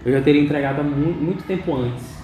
eu 0.05 0.13
já 0.13 0.21
teria 0.21 0.41
entregado 0.41 0.83
muito, 0.85 1.21
muito 1.21 1.45
tempo 1.45 1.75
antes. 1.75 2.19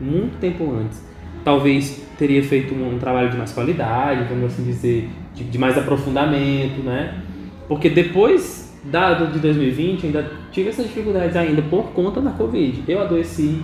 Muito 0.00 0.38
tempo 0.38 0.72
antes. 0.72 1.02
Talvez 1.44 2.06
teria 2.18 2.42
feito 2.42 2.74
um, 2.74 2.94
um 2.94 2.98
trabalho 2.98 3.30
de 3.30 3.36
mais 3.36 3.52
qualidade, 3.52 4.24
vamos 4.28 4.52
assim 4.52 4.64
dizer, 4.64 5.08
de, 5.40 5.50
de 5.50 5.58
mais 5.58 5.76
aprofundamento, 5.78 6.82
né? 6.82 7.22
Porque 7.68 7.88
depois 7.88 8.78
da, 8.84 9.14
de 9.14 9.38
2020 9.38 10.06
ainda 10.06 10.30
tive 10.50 10.68
essas 10.68 10.86
dificuldades 10.86 11.36
ainda 11.36 11.62
por 11.62 11.90
conta 11.92 12.20
da 12.20 12.30
Covid. 12.30 12.82
Eu 12.86 13.00
adoeci, 13.00 13.62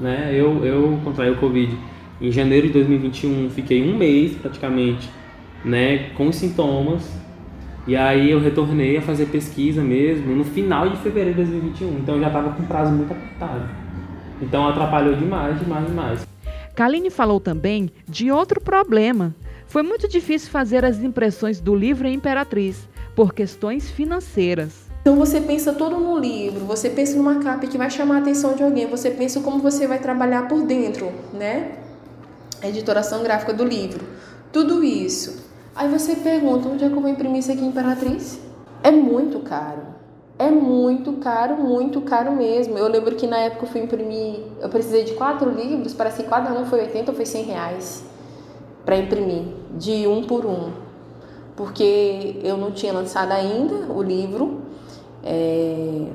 né? 0.00 0.30
Eu, 0.32 0.64
eu 0.64 0.98
contraí 1.04 1.30
o 1.30 1.36
Covid 1.36 1.76
em 2.20 2.32
janeiro 2.32 2.66
de 2.66 2.72
2021, 2.72 3.50
fiquei 3.50 3.82
um 3.82 3.96
mês 3.96 4.34
praticamente, 4.36 5.08
né, 5.64 6.10
com 6.16 6.32
sintomas. 6.32 7.08
E 7.86 7.96
aí 7.96 8.30
eu 8.30 8.40
retornei 8.40 8.98
a 8.98 9.02
fazer 9.02 9.26
pesquisa 9.26 9.82
mesmo 9.82 10.34
no 10.34 10.44
final 10.44 10.90
de 10.90 10.96
fevereiro 10.98 11.42
de 11.42 11.50
2021. 11.50 11.98
Então 12.00 12.16
eu 12.16 12.20
já 12.20 12.26
estava 12.26 12.50
com 12.50 12.62
prazo 12.64 12.92
muito 12.92 13.10
apertado. 13.12 13.68
Então 14.42 14.68
atrapalhou 14.68 15.14
demais, 15.14 15.58
demais, 15.58 15.86
demais. 15.86 16.28
Kaline 16.74 17.10
falou 17.10 17.40
também 17.40 17.90
de 18.06 18.30
outro 18.30 18.60
problema. 18.60 19.34
Foi 19.68 19.82
muito 19.82 20.08
difícil 20.08 20.50
fazer 20.50 20.82
as 20.82 20.98
impressões 20.98 21.60
do 21.60 21.74
livro 21.74 22.08
em 22.08 22.14
Imperatriz, 22.14 22.88
por 23.14 23.34
questões 23.34 23.90
financeiras. 23.90 24.88
Então 25.02 25.14
você 25.14 25.42
pensa 25.42 25.74
todo 25.74 25.98
no 25.98 26.18
livro, 26.18 26.64
você 26.64 26.88
pensa 26.88 27.14
numa 27.18 27.34
capa 27.40 27.66
que 27.66 27.76
vai 27.76 27.90
chamar 27.90 28.16
a 28.16 28.18
atenção 28.20 28.54
de 28.54 28.62
alguém, 28.62 28.86
você 28.86 29.10
pensa 29.10 29.40
como 29.40 29.58
você 29.58 29.86
vai 29.86 29.98
trabalhar 29.98 30.48
por 30.48 30.62
dentro, 30.62 31.12
né? 31.34 31.72
A 32.62 32.68
editoração 32.68 33.22
gráfica 33.22 33.52
do 33.52 33.62
livro. 33.62 34.06
Tudo 34.50 34.82
isso. 34.82 35.44
Aí 35.76 35.86
você 35.86 36.16
pergunta, 36.16 36.66
onde 36.66 36.84
é 36.84 36.88
que 36.88 36.94
eu 36.94 37.00
vou 37.02 37.10
imprimir 37.10 37.40
isso 37.40 37.52
aqui 37.52 37.60
em 37.60 37.68
Imperatriz? 37.68 38.40
É 38.82 38.90
muito 38.90 39.40
caro. 39.40 39.82
É 40.38 40.50
muito 40.50 41.12
caro, 41.14 41.56
muito 41.56 42.00
caro 42.00 42.32
mesmo. 42.32 42.78
Eu 42.78 42.88
lembro 42.88 43.14
que 43.16 43.26
na 43.26 43.36
época 43.36 43.66
eu 43.66 43.68
fui 43.68 43.82
imprimir, 43.82 44.40
eu 44.62 44.68
precisei 44.70 45.04
de 45.04 45.12
quatro 45.12 45.50
livros, 45.50 45.92
parece 45.92 46.22
que 46.22 46.28
cada 46.28 46.54
um 46.54 46.64
foi 46.64 46.80
80 46.80 47.10
ou 47.10 47.14
foi 47.14 47.26
100 47.26 47.44
reais 47.44 48.08
para 48.88 48.96
imprimir, 48.96 49.44
de 49.76 50.06
um 50.06 50.24
por 50.24 50.46
um. 50.46 50.72
Porque 51.56 52.40
eu 52.42 52.56
não 52.56 52.70
tinha 52.70 52.92
lançado 52.92 53.32
ainda 53.32 53.92
o 53.92 54.02
livro, 54.02 54.60
é, 55.24 56.06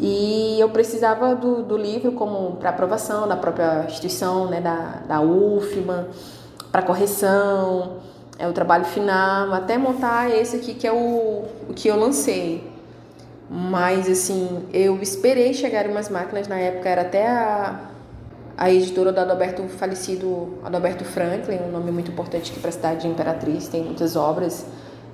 e 0.00 0.56
eu 0.60 0.68
precisava 0.68 1.34
do, 1.34 1.62
do 1.62 1.76
livro 1.76 2.12
como 2.12 2.56
para 2.56 2.70
aprovação 2.70 3.26
da 3.26 3.36
própria 3.36 3.84
instituição, 3.86 4.46
né, 4.46 4.60
da, 4.60 5.02
da 5.08 5.20
UFMA, 5.20 6.08
para 6.70 6.82
correção, 6.82 7.96
é 8.38 8.46
o 8.46 8.52
trabalho 8.52 8.84
final, 8.84 9.52
até 9.52 9.76
montar 9.76 10.30
esse 10.30 10.56
aqui 10.56 10.74
que 10.74 10.86
é 10.86 10.92
o, 10.92 11.44
o 11.68 11.74
que 11.74 11.88
eu 11.88 11.96
lancei. 11.96 12.70
Mas 13.50 14.08
assim, 14.08 14.66
eu 14.72 15.00
esperei 15.02 15.52
chegar 15.54 15.86
umas 15.86 16.08
máquinas, 16.08 16.46
na 16.46 16.56
época 16.58 16.88
era 16.88 17.02
até 17.02 17.26
a, 17.26 17.80
a 18.58 18.72
editora 18.72 19.12
do 19.12 19.20
Adalberto 19.20 19.62
falecido, 19.68 20.58
Adalberto 20.64 21.04
Franklin, 21.04 21.58
um 21.68 21.70
nome 21.70 21.92
muito 21.92 22.10
importante 22.10 22.50
aqui 22.50 22.58
para 22.58 22.70
a 22.70 22.72
cidade 22.72 23.02
de 23.02 23.06
Imperatriz, 23.06 23.68
tem 23.68 23.84
muitas 23.84 24.16
obras 24.16 24.66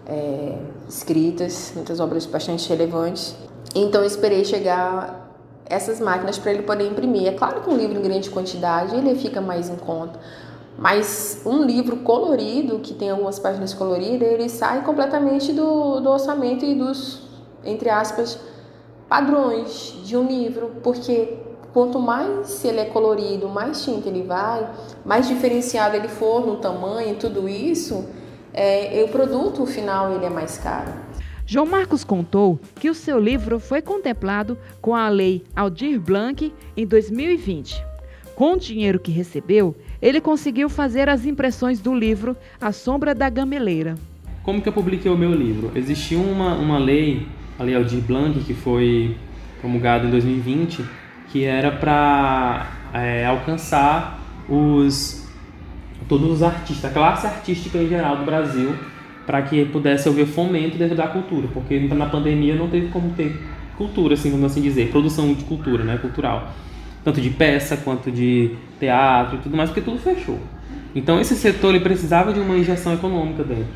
é, 0.06 0.56
escritas, 0.88 1.72
muitas 1.74 2.00
obras 2.00 2.24
bastante 2.24 2.66
relevantes. 2.70 3.36
Então 3.74 4.00
eu 4.00 4.06
esperei 4.06 4.46
chegar 4.46 5.30
essas 5.66 6.00
máquinas 6.00 6.38
para 6.38 6.52
ele 6.52 6.62
poder 6.62 6.88
imprimir. 6.88 7.26
É 7.28 7.32
claro 7.32 7.60
que 7.60 7.68
um 7.68 7.76
livro 7.76 7.98
em 7.98 8.02
grande 8.02 8.30
quantidade 8.30 8.96
ele 8.96 9.14
fica 9.14 9.42
mais 9.42 9.68
em 9.68 9.76
conta, 9.76 10.18
mas 10.78 11.42
um 11.44 11.64
livro 11.64 11.98
colorido, 11.98 12.78
que 12.78 12.94
tem 12.94 13.10
algumas 13.10 13.38
páginas 13.38 13.74
coloridas, 13.74 14.26
ele 14.26 14.48
sai 14.48 14.82
completamente 14.82 15.52
do, 15.52 16.00
do 16.00 16.08
orçamento 16.08 16.64
e 16.64 16.74
dos, 16.74 17.20
entre 17.62 17.90
aspas, 17.90 18.38
padrões 19.06 19.96
de 20.02 20.16
um 20.16 20.26
livro, 20.26 20.76
porque 20.82 21.44
quanto 21.75 21.99
mais 21.99 22.64
ele 22.64 22.78
é 22.78 22.85
colorido, 22.85 23.49
mais 23.49 23.85
tinta 23.85 24.09
ele 24.09 24.23
vai, 24.23 24.71
mais 25.04 25.26
diferenciado 25.26 25.97
ele 25.97 26.07
for 26.07 26.47
no 26.47 26.57
tamanho, 26.57 27.16
tudo 27.16 27.49
isso, 27.49 28.09
é, 28.54 29.04
o 29.04 29.09
produto 29.09 29.66
final 29.66 30.14
ele 30.14 30.25
é 30.25 30.31
mais 30.31 30.57
caro. 30.57 30.93
João 31.45 31.66
Marcos 31.66 32.04
contou 32.04 32.59
que 32.76 32.88
o 32.88 32.95
seu 32.95 33.19
livro 33.19 33.59
foi 33.59 33.83
contemplado 33.83 34.57
com 34.81 34.95
a 34.95 35.09
Lei 35.09 35.43
Aldir 35.54 36.00
Blanc 36.00 36.54
em 36.76 36.87
2020. 36.87 37.85
Com 38.37 38.52
o 38.52 38.59
dinheiro 38.59 38.99
que 38.99 39.11
recebeu, 39.11 39.76
ele 40.00 40.21
conseguiu 40.21 40.69
fazer 40.69 41.09
as 41.09 41.26
impressões 41.26 41.81
do 41.81 41.93
livro 41.93 42.37
A 42.61 42.73
Sombra 42.73 43.14
da 43.14 43.28
Gameleira. 43.28 43.97
Como 44.45 44.62
que 44.62 44.69
eu 44.69 44.73
publiquei 44.73 45.11
o 45.11 45.19
meu 45.19 45.35
livro? 45.35 45.73
Existia 45.75 46.19
uma, 46.19 46.54
uma 46.54 46.78
lei, 46.78 47.26
a 47.59 47.64
Lei 47.64 47.75
Aldir 47.75 48.00
Blanc, 48.00 48.38
que 48.40 48.54
foi 48.54 49.16
promulgada 49.61 50.07
em 50.07 50.11
2020, 50.11 50.85
que 51.34 51.44
era 51.44 51.72
para 51.72 52.68
é, 52.92 53.26
alcançar 53.26 54.20
os 54.48 55.26
todos 56.08 56.30
os 56.30 56.42
artistas, 56.44 56.84
a 56.84 56.94
classe 56.94 57.26
artística 57.26 57.76
em 57.76 57.88
geral 57.88 58.18
do 58.18 58.24
Brasil, 58.24 58.72
para 59.26 59.42
que 59.42 59.64
pudesse 59.64 60.08
haver 60.08 60.26
fomento 60.26 60.78
dentro 60.78 60.94
da 60.94 61.08
cultura, 61.08 61.48
porque 61.52 61.80
na 61.80 62.06
pandemia 62.06 62.54
não 62.54 62.68
teve 62.68 62.86
como 62.88 63.10
ter 63.14 63.42
cultura, 63.76 64.14
assim, 64.14 64.30
vamos 64.30 64.52
assim 64.52 64.60
dizer, 64.60 64.90
produção 64.92 65.34
de 65.34 65.42
cultura, 65.42 65.82
né, 65.82 65.98
cultural, 66.00 66.52
tanto 67.02 67.20
de 67.20 67.30
peça 67.30 67.76
quanto 67.78 68.12
de 68.12 68.54
teatro 68.78 69.38
e 69.38 69.40
tudo 69.40 69.56
mais, 69.56 69.70
porque 69.70 69.80
tudo 69.80 69.98
fechou. 69.98 70.38
Então 70.94 71.20
esse 71.20 71.34
setor 71.34 71.74
ele 71.74 71.82
precisava 71.82 72.32
de 72.32 72.38
uma 72.38 72.56
injeção 72.56 72.94
econômica 72.94 73.42
dentro. 73.42 73.74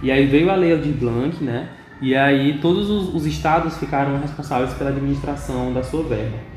E 0.00 0.12
aí 0.12 0.26
veio 0.26 0.48
a 0.48 0.54
lei 0.54 0.78
de 0.78 0.92
Blanc, 0.92 1.42
né? 1.42 1.70
E 2.00 2.14
aí 2.14 2.58
todos 2.62 2.88
os, 2.88 3.12
os 3.12 3.26
estados 3.26 3.78
ficaram 3.78 4.16
responsáveis 4.20 4.72
pela 4.74 4.90
administração 4.90 5.72
da 5.72 5.82
sua 5.82 6.04
verba. 6.04 6.49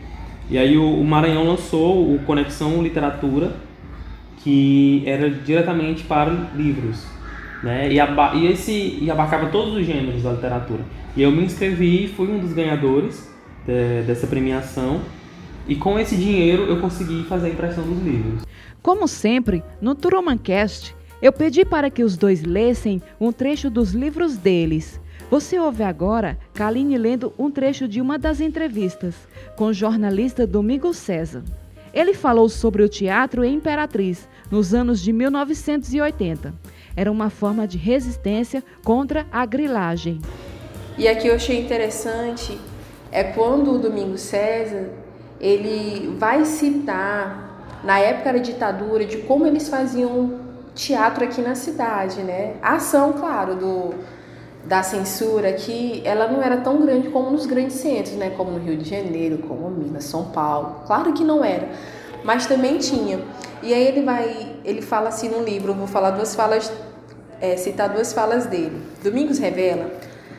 E 0.49 0.57
aí 0.57 0.77
o, 0.77 0.99
o 0.99 1.03
Maranhão 1.03 1.47
lançou 1.47 2.13
o 2.13 2.19
Conexão 2.19 2.81
Literatura, 2.81 3.53
que 4.43 5.03
era 5.05 5.29
diretamente 5.29 6.03
para 6.03 6.31
livros, 6.55 7.05
né? 7.63 7.91
E, 7.91 7.99
aba 7.99 8.35
e 8.35 8.47
esse 8.47 8.99
e 9.01 9.09
abarcava 9.09 9.47
todos 9.47 9.73
os 9.73 9.85
gêneros 9.85 10.23
da 10.23 10.31
literatura. 10.33 10.83
E 11.15 11.21
eu 11.21 11.31
me 11.31 11.43
inscrevi, 11.43 12.07
fui 12.07 12.27
um 12.27 12.39
dos 12.39 12.53
ganhadores 12.53 13.31
de, 13.65 14.01
dessa 14.05 14.27
premiação. 14.27 15.01
E 15.67 15.75
com 15.75 15.97
esse 15.97 16.15
dinheiro 16.17 16.63
eu 16.63 16.81
consegui 16.81 17.23
fazer 17.23 17.47
a 17.47 17.49
impressão 17.51 17.85
dos 17.85 18.03
livros. 18.03 18.43
Como 18.81 19.07
sempre, 19.07 19.63
no 19.81 19.95
Turomancast, 19.95 20.93
eu 21.21 21.31
pedi 21.31 21.63
para 21.63 21.89
que 21.89 22.03
os 22.03 22.17
dois 22.17 22.43
lessem 22.43 23.01
um 23.17 23.31
trecho 23.31 23.69
dos 23.69 23.93
livros 23.93 24.35
deles. 24.35 24.99
Você 25.29 25.59
ouve 25.59 25.83
agora 25.83 26.37
Kaline 26.53 26.97
lendo 26.97 27.33
um 27.37 27.49
trecho 27.49 27.87
de 27.87 27.99
uma 27.99 28.19
das 28.19 28.39
entrevistas 28.39 29.15
com 29.55 29.65
o 29.65 29.73
jornalista 29.73 30.45
Domingos 30.45 30.97
César. 30.97 31.43
Ele 31.93 32.13
falou 32.13 32.49
sobre 32.49 32.83
o 32.83 32.89
teatro 32.89 33.43
em 33.43 33.55
Imperatriz 33.55 34.27
nos 34.51 34.73
anos 34.73 35.01
de 35.01 35.13
1980. 35.13 36.53
Era 36.95 37.11
uma 37.11 37.29
forma 37.29 37.67
de 37.67 37.77
resistência 37.77 38.63
contra 38.83 39.25
a 39.31 39.45
grilagem. 39.45 40.19
E 40.97 41.07
aqui 41.07 41.27
eu 41.27 41.35
achei 41.35 41.59
interessante 41.59 42.57
é 43.11 43.23
quando 43.23 43.73
o 43.73 43.79
Domingos 43.79 44.21
César 44.21 44.89
ele 45.39 46.15
vai 46.17 46.45
citar 46.45 47.81
na 47.83 47.99
época 47.99 48.33
da 48.33 48.39
ditadura 48.39 49.05
de 49.05 49.17
como 49.17 49.45
eles 49.45 49.69
faziam 49.69 50.39
teatro 50.73 51.23
aqui 51.23 51.41
na 51.41 51.53
cidade, 51.53 52.21
né? 52.21 52.55
A 52.61 52.75
ação, 52.75 53.13
claro, 53.13 53.55
do 53.55 53.93
da 54.65 54.81
censura 54.81 55.49
aqui, 55.49 56.01
ela 56.05 56.27
não 56.27 56.41
era 56.41 56.57
tão 56.57 56.81
grande 56.81 57.09
como 57.09 57.29
nos 57.31 57.45
grandes 57.45 57.75
centros, 57.75 58.15
né? 58.15 58.29
Como 58.31 58.51
no 58.51 58.59
Rio 58.59 58.77
de 58.77 58.89
Janeiro, 58.89 59.39
como 59.39 59.69
Minas, 59.69 60.05
São 60.05 60.25
Paulo. 60.25 60.83
Claro 60.87 61.11
que 61.13 61.23
não 61.23 61.43
era, 61.43 61.69
mas 62.23 62.45
também 62.45 62.77
tinha. 62.77 63.19
E 63.61 63.73
aí 63.73 63.83
ele 63.85 64.01
vai, 64.01 64.55
ele 64.63 64.81
fala 64.81 65.09
assim 65.09 65.29
no 65.29 65.43
livro, 65.43 65.73
vou 65.73 65.87
falar 65.87 66.11
duas 66.11 66.33
falas, 66.33 66.71
é, 67.41 67.57
citar 67.57 67.89
duas 67.89 68.13
falas 68.13 68.45
dele. 68.45 68.81
Domingos 69.03 69.37
revela 69.37 69.91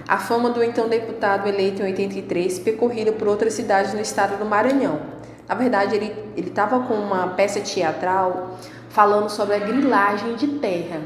a 0.07 0.19
fama 0.19 0.51
do 0.51 0.63
então 0.63 0.89
deputado 0.89 1.49
eleito 1.49 1.83
em 1.83 1.87
83 1.87 2.59
percorrida 2.59 3.13
por 3.13 3.29
outras 3.29 3.55
cidades 3.55 3.95
no 3.95 4.01
estado 4.01 4.39
do 4.39 4.45
Maranhão. 4.45 5.01
Na 5.47 5.55
verdade, 5.55 5.97
ele 5.97 6.15
estava 6.37 6.81
com 6.81 6.95
uma 6.95 7.29
peça 7.29 7.61
teatral 7.61 8.59
falando 8.89 9.29
sobre 9.29 9.57
a 9.57 9.59
grilagem 9.59 10.35
de 10.37 10.47
terra. 10.47 11.01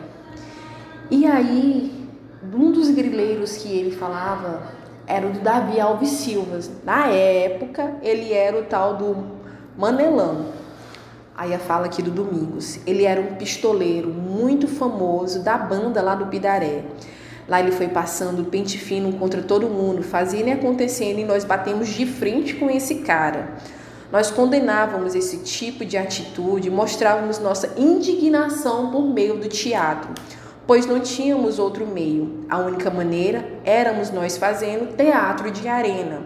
E 1.10 1.26
aí, 1.26 1.97
um 2.42 2.72
dos 2.72 2.90
grileiros 2.90 3.56
que 3.56 3.68
ele 3.68 3.90
falava 3.90 4.62
era 5.06 5.26
o 5.26 5.30
do 5.30 5.40
Davi 5.40 5.80
Alves 5.80 6.10
Silva. 6.10 6.60
Na 6.84 7.06
época, 7.06 7.96
ele 8.02 8.32
era 8.32 8.58
o 8.58 8.64
tal 8.64 8.96
do 8.96 9.26
Manelão. 9.76 10.46
Aí 11.36 11.54
a 11.54 11.58
fala 11.58 11.86
aqui 11.86 12.02
do 12.02 12.10
Domingos. 12.10 12.80
Ele 12.86 13.04
era 13.04 13.20
um 13.20 13.36
pistoleiro 13.36 14.08
muito 14.08 14.68
famoso 14.68 15.42
da 15.42 15.56
banda 15.56 16.02
lá 16.02 16.14
do 16.14 16.26
Pidaré. 16.26 16.84
Lá 17.48 17.60
ele 17.60 17.72
foi 17.72 17.88
passando 17.88 18.44
pente 18.44 18.76
fino 18.76 19.12
contra 19.14 19.40
todo 19.40 19.68
mundo, 19.68 20.02
fazia 20.02 20.44
e 20.44 20.52
acontecendo 20.52 21.18
e 21.18 21.24
nós 21.24 21.44
batemos 21.44 21.88
de 21.88 22.04
frente 22.04 22.54
com 22.54 22.68
esse 22.68 22.96
cara. 22.96 23.54
Nós 24.12 24.30
condenávamos 24.30 25.14
esse 25.14 25.38
tipo 25.38 25.84
de 25.84 25.96
atitude, 25.96 26.70
mostrávamos 26.70 27.38
nossa 27.38 27.74
indignação 27.76 28.90
por 28.90 29.02
meio 29.02 29.38
do 29.38 29.48
teatro, 29.48 30.10
pois 30.68 30.84
não 30.84 31.00
tínhamos 31.00 31.58
outro 31.58 31.86
meio. 31.86 32.44
A 32.46 32.58
única 32.58 32.90
maneira 32.90 33.42
éramos 33.64 34.10
nós 34.10 34.36
fazendo 34.36 34.94
teatro 34.94 35.50
de 35.50 35.66
arena, 35.66 36.24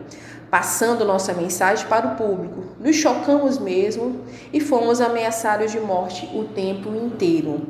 passando 0.50 1.04
nossa 1.04 1.32
mensagem 1.32 1.86
para 1.86 2.08
o 2.08 2.16
público. 2.16 2.64
Nos 2.80 2.96
chocamos 2.96 3.56
mesmo 3.56 4.20
e 4.52 4.58
fomos 4.58 5.00
ameaçados 5.00 5.70
de 5.70 5.78
morte 5.78 6.28
o 6.34 6.42
tempo 6.42 6.88
inteiro. 6.88 7.68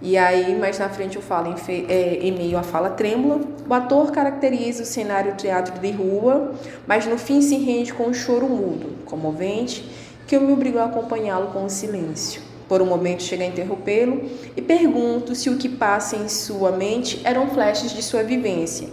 E 0.00 0.16
aí, 0.16 0.58
mais 0.58 0.78
na 0.78 0.88
frente 0.88 1.16
eu 1.16 1.22
falo 1.22 1.48
em, 1.48 1.84
é, 1.86 2.14
em 2.14 2.32
meio 2.32 2.56
à 2.56 2.62
fala 2.62 2.88
trêmula, 2.88 3.40
o 3.68 3.74
ator 3.74 4.10
caracteriza 4.10 4.84
o 4.84 4.86
cenário 4.86 5.34
teatro 5.34 5.78
de 5.78 5.90
rua, 5.90 6.52
mas 6.86 7.06
no 7.06 7.18
fim 7.18 7.42
se 7.42 7.56
rende 7.56 7.92
com 7.92 8.04
um 8.04 8.14
choro 8.14 8.48
mudo, 8.48 9.04
comovente, 9.04 9.86
que 10.26 10.34
eu 10.34 10.40
me 10.40 10.52
obrigo 10.52 10.78
a 10.78 10.86
acompanhá-lo 10.86 11.48
com 11.48 11.66
o 11.66 11.70
silêncio. 11.70 12.53
Por 12.68 12.80
um 12.80 12.86
momento 12.86 13.22
chega 13.22 13.44
a 13.44 13.46
interrompê-lo 13.46 14.30
e 14.56 14.62
pergunto 14.62 15.34
se 15.34 15.50
o 15.50 15.56
que 15.56 15.68
passa 15.68 16.16
em 16.16 16.28
sua 16.28 16.72
mente 16.72 17.20
eram 17.24 17.50
flashes 17.50 17.92
de 17.92 18.02
sua 18.02 18.22
vivência. 18.22 18.88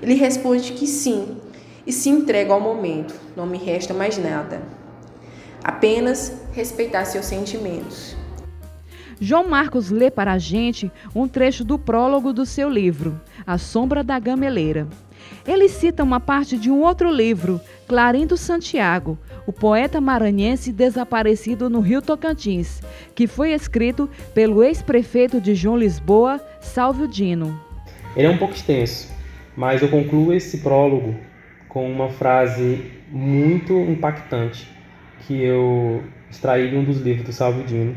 Ele 0.00 0.14
responde 0.14 0.72
que 0.72 0.86
sim, 0.86 1.36
e 1.86 1.92
se 1.92 2.10
entrega 2.10 2.52
ao 2.52 2.60
momento, 2.60 3.14
não 3.34 3.46
me 3.46 3.56
resta 3.56 3.94
mais 3.94 4.18
nada. 4.18 4.60
Apenas 5.64 6.32
respeitar 6.52 7.04
seus 7.06 7.24
sentimentos. 7.24 8.14
João 9.20 9.48
Marcos 9.48 9.90
lê 9.90 10.10
para 10.10 10.34
a 10.34 10.38
gente 10.38 10.92
um 11.14 11.26
trecho 11.26 11.64
do 11.64 11.78
prólogo 11.78 12.32
do 12.32 12.46
seu 12.46 12.68
livro, 12.68 13.20
A 13.46 13.58
Sombra 13.58 14.04
da 14.04 14.18
Gameleira. 14.18 14.86
Ele 15.46 15.68
cita 15.68 16.04
uma 16.04 16.20
parte 16.20 16.56
de 16.56 16.70
um 16.70 16.82
outro 16.82 17.10
livro, 17.10 17.60
Clarindo 17.88 18.36
Santiago, 18.36 19.18
o 19.48 19.52
poeta 19.52 19.98
maranhense 19.98 20.70
desaparecido 20.70 21.70
no 21.70 21.80
Rio 21.80 22.02
Tocantins, 22.02 22.82
que 23.14 23.26
foi 23.26 23.54
escrito 23.54 24.06
pelo 24.34 24.62
ex-prefeito 24.62 25.40
de 25.40 25.54
João 25.54 25.78
Lisboa, 25.78 26.38
Salvio 26.60 27.08
Dino. 27.08 27.58
Ele 28.14 28.26
é 28.26 28.30
um 28.30 28.36
pouco 28.36 28.52
extenso, 28.52 29.10
mas 29.56 29.80
eu 29.80 29.88
concluo 29.88 30.34
esse 30.34 30.58
prólogo 30.58 31.14
com 31.66 31.90
uma 31.90 32.10
frase 32.10 32.92
muito 33.10 33.72
impactante 33.72 34.68
que 35.20 35.42
eu 35.42 36.04
extraí 36.30 36.68
de 36.68 36.76
um 36.76 36.84
dos 36.84 37.00
livros 37.00 37.24
do 37.24 37.32
Salvio 37.32 37.64
Dino, 37.64 37.96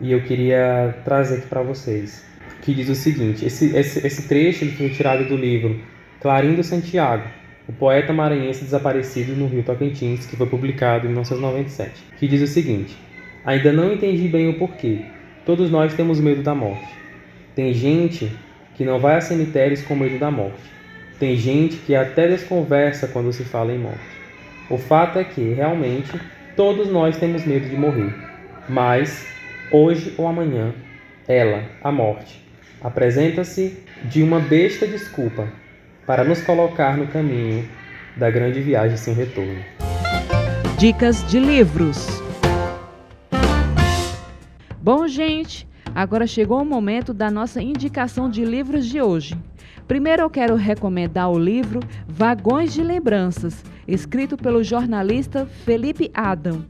e 0.00 0.10
eu 0.10 0.24
queria 0.24 0.92
trazer 1.04 1.36
aqui 1.36 1.46
para 1.46 1.62
vocês, 1.62 2.26
que 2.62 2.74
diz 2.74 2.88
o 2.88 2.96
seguinte: 2.96 3.46
esse, 3.46 3.76
esse, 3.76 4.04
esse 4.04 4.26
trecho 4.26 4.64
ele 4.64 4.72
foi 4.72 4.90
tirado 4.90 5.28
do 5.28 5.36
livro 5.36 5.80
Clarindo 6.20 6.64
Santiago, 6.64 7.28
o 7.66 7.72
poeta 7.72 8.12
maranhense 8.12 8.64
desaparecido 8.64 9.34
no 9.34 9.46
Rio 9.46 9.62
Tocantins, 9.62 10.26
que 10.26 10.36
foi 10.36 10.46
publicado 10.46 11.06
em 11.06 11.08
1997, 11.08 11.92
que 12.18 12.28
diz 12.28 12.42
o 12.42 12.46
seguinte: 12.46 12.96
Ainda 13.44 13.72
não 13.72 13.92
entendi 13.92 14.28
bem 14.28 14.48
o 14.48 14.58
porquê. 14.58 15.06
Todos 15.46 15.70
nós 15.70 15.94
temos 15.94 16.20
medo 16.20 16.42
da 16.42 16.54
morte. 16.54 16.88
Tem 17.54 17.72
gente 17.72 18.30
que 18.74 18.84
não 18.84 18.98
vai 18.98 19.16
a 19.16 19.20
cemitérios 19.20 19.82
com 19.82 19.94
medo 19.94 20.18
da 20.18 20.30
morte. 20.30 20.62
Tem 21.18 21.36
gente 21.36 21.76
que 21.76 21.94
até 21.94 22.28
desconversa 22.28 23.08
quando 23.08 23.32
se 23.32 23.44
fala 23.44 23.72
em 23.72 23.78
morte. 23.78 24.14
O 24.68 24.76
fato 24.76 25.18
é 25.18 25.24
que, 25.24 25.52
realmente, 25.52 26.10
todos 26.56 26.90
nós 26.90 27.16
temos 27.18 27.44
medo 27.46 27.68
de 27.68 27.76
morrer. 27.76 28.12
Mas 28.68 29.26
hoje 29.70 30.14
ou 30.16 30.26
amanhã, 30.26 30.74
ela, 31.28 31.64
a 31.82 31.92
morte, 31.92 32.42
apresenta-se 32.82 33.78
de 34.04 34.22
uma 34.22 34.40
besta 34.40 34.86
desculpa 34.86 35.48
para 36.06 36.24
nos 36.24 36.42
colocar 36.42 36.96
no 36.96 37.06
caminho 37.06 37.68
da 38.16 38.30
grande 38.30 38.60
viagem 38.60 38.96
sem 38.96 39.14
retorno. 39.14 39.62
Dicas 40.78 41.26
de 41.28 41.38
livros. 41.38 42.06
Bom, 44.80 45.08
gente, 45.08 45.66
agora 45.94 46.26
chegou 46.26 46.60
o 46.60 46.64
momento 46.64 47.14
da 47.14 47.30
nossa 47.30 47.62
indicação 47.62 48.28
de 48.28 48.44
livros 48.44 48.86
de 48.86 49.00
hoje. 49.00 49.34
Primeiro 49.88 50.22
eu 50.22 50.30
quero 50.30 50.54
recomendar 50.56 51.30
o 51.30 51.38
livro 51.38 51.80
Vagões 52.06 52.72
de 52.72 52.82
Lembranças, 52.82 53.62
escrito 53.86 54.36
pelo 54.36 54.62
jornalista 54.62 55.46
Felipe 55.64 56.10
Adam. 56.14 56.64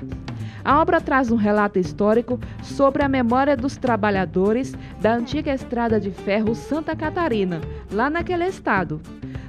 A 0.64 0.80
obra 0.80 0.98
traz 0.98 1.30
um 1.30 1.36
relato 1.36 1.78
histórico 1.78 2.40
sobre 2.62 3.02
a 3.02 3.08
memória 3.08 3.54
dos 3.54 3.76
trabalhadores 3.76 4.74
da 4.98 5.14
antiga 5.14 5.52
estrada 5.52 6.00
de 6.00 6.10
ferro 6.10 6.54
Santa 6.54 6.96
Catarina, 6.96 7.60
lá 7.92 8.08
naquele 8.08 8.46
estado. 8.46 8.98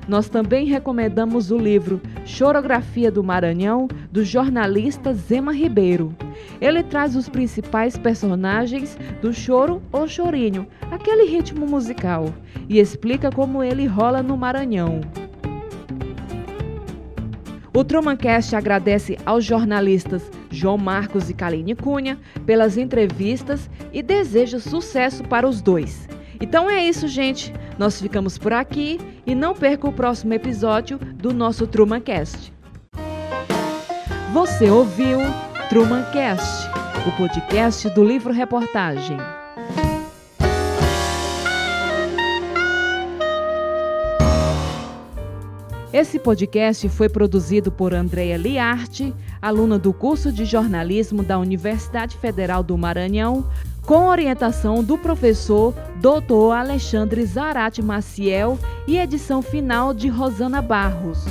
Nós 0.10 0.28
também 0.28 0.66
recomendamos 0.68 1.52
o 1.52 1.58
livro 1.58 2.02
Chorografia 2.26 3.10
do 3.10 3.24
Maranhão, 3.24 3.88
do 4.12 4.26
jornalista 4.26 5.14
Zema 5.14 5.54
Ribeiro. 5.54 6.14
Ele 6.60 6.84
traz 6.84 7.16
os 7.16 7.30
principais 7.30 7.98
personagens 7.98 8.98
do 9.22 9.34
choro 9.34 9.82
ou 9.94 10.08
chorinho, 10.08 10.68
aquele 10.92 11.26
ritmo 11.26 11.66
musical, 11.66 12.26
e 12.68 12.78
explica 12.78 13.32
como 13.32 13.64
ele 13.64 13.88
rola 13.88 14.22
no 14.22 14.36
Maranhão. 14.36 15.00
O 17.74 17.84
Trumancast 17.84 18.56
agradece 18.56 19.18
aos 19.26 19.44
jornalistas 19.44 20.30
João 20.56 20.78
Marcos 20.78 21.30
e 21.30 21.34
Kaline 21.34 21.76
Cunha 21.76 22.18
pelas 22.46 22.78
entrevistas 22.78 23.70
e 23.94 24.02
deseja 24.02 24.60
sucesso 24.60 25.24
para 25.24 25.48
os 25.48 25.62
dois. 25.62 26.08
Então 26.40 26.70
é 26.70 26.84
isso, 26.84 27.08
gente. 27.08 27.54
Nós 27.78 28.02
ficamos 28.02 28.38
por 28.38 28.54
aqui 28.54 29.00
e 29.26 29.36
não 29.36 29.54
perca 29.54 29.88
o 29.88 29.94
próximo 29.94 30.34
episódio 30.34 30.98
do 30.98 31.34
nosso 31.34 31.68
Trumancast. 31.68 32.54
Você 34.34 34.70
ouviu 34.70 35.20
Trumancast, 35.70 36.70
o 37.08 37.12
podcast 37.18 37.90
do 37.92 38.04
livro 38.04 38.34
reportagem. 38.34 39.18
Esse 45.96 46.20
podcast 46.20 46.90
foi 46.90 47.08
produzido 47.08 47.72
por 47.72 47.94
Andrea 47.94 48.36
Liarte, 48.36 49.14
aluna 49.42 49.80
do 49.80 49.94
curso 49.94 50.30
de 50.30 50.44
jornalismo 50.44 51.24
da 51.24 51.40
Universidade 51.40 52.18
Federal 52.18 52.62
do 52.62 52.78
Maranhão, 52.78 53.50
com 53.86 54.08
orientação 54.08 54.84
do 54.84 54.98
professor 54.98 55.74
Dr. 56.02 56.54
Alexandre 56.54 57.26
Zarate 57.26 57.82
Maciel 57.82 58.60
e 58.86 58.98
edição 58.98 59.42
final 59.42 59.94
de 59.94 60.10
Rosana 60.10 60.62
Barros. 60.62 61.24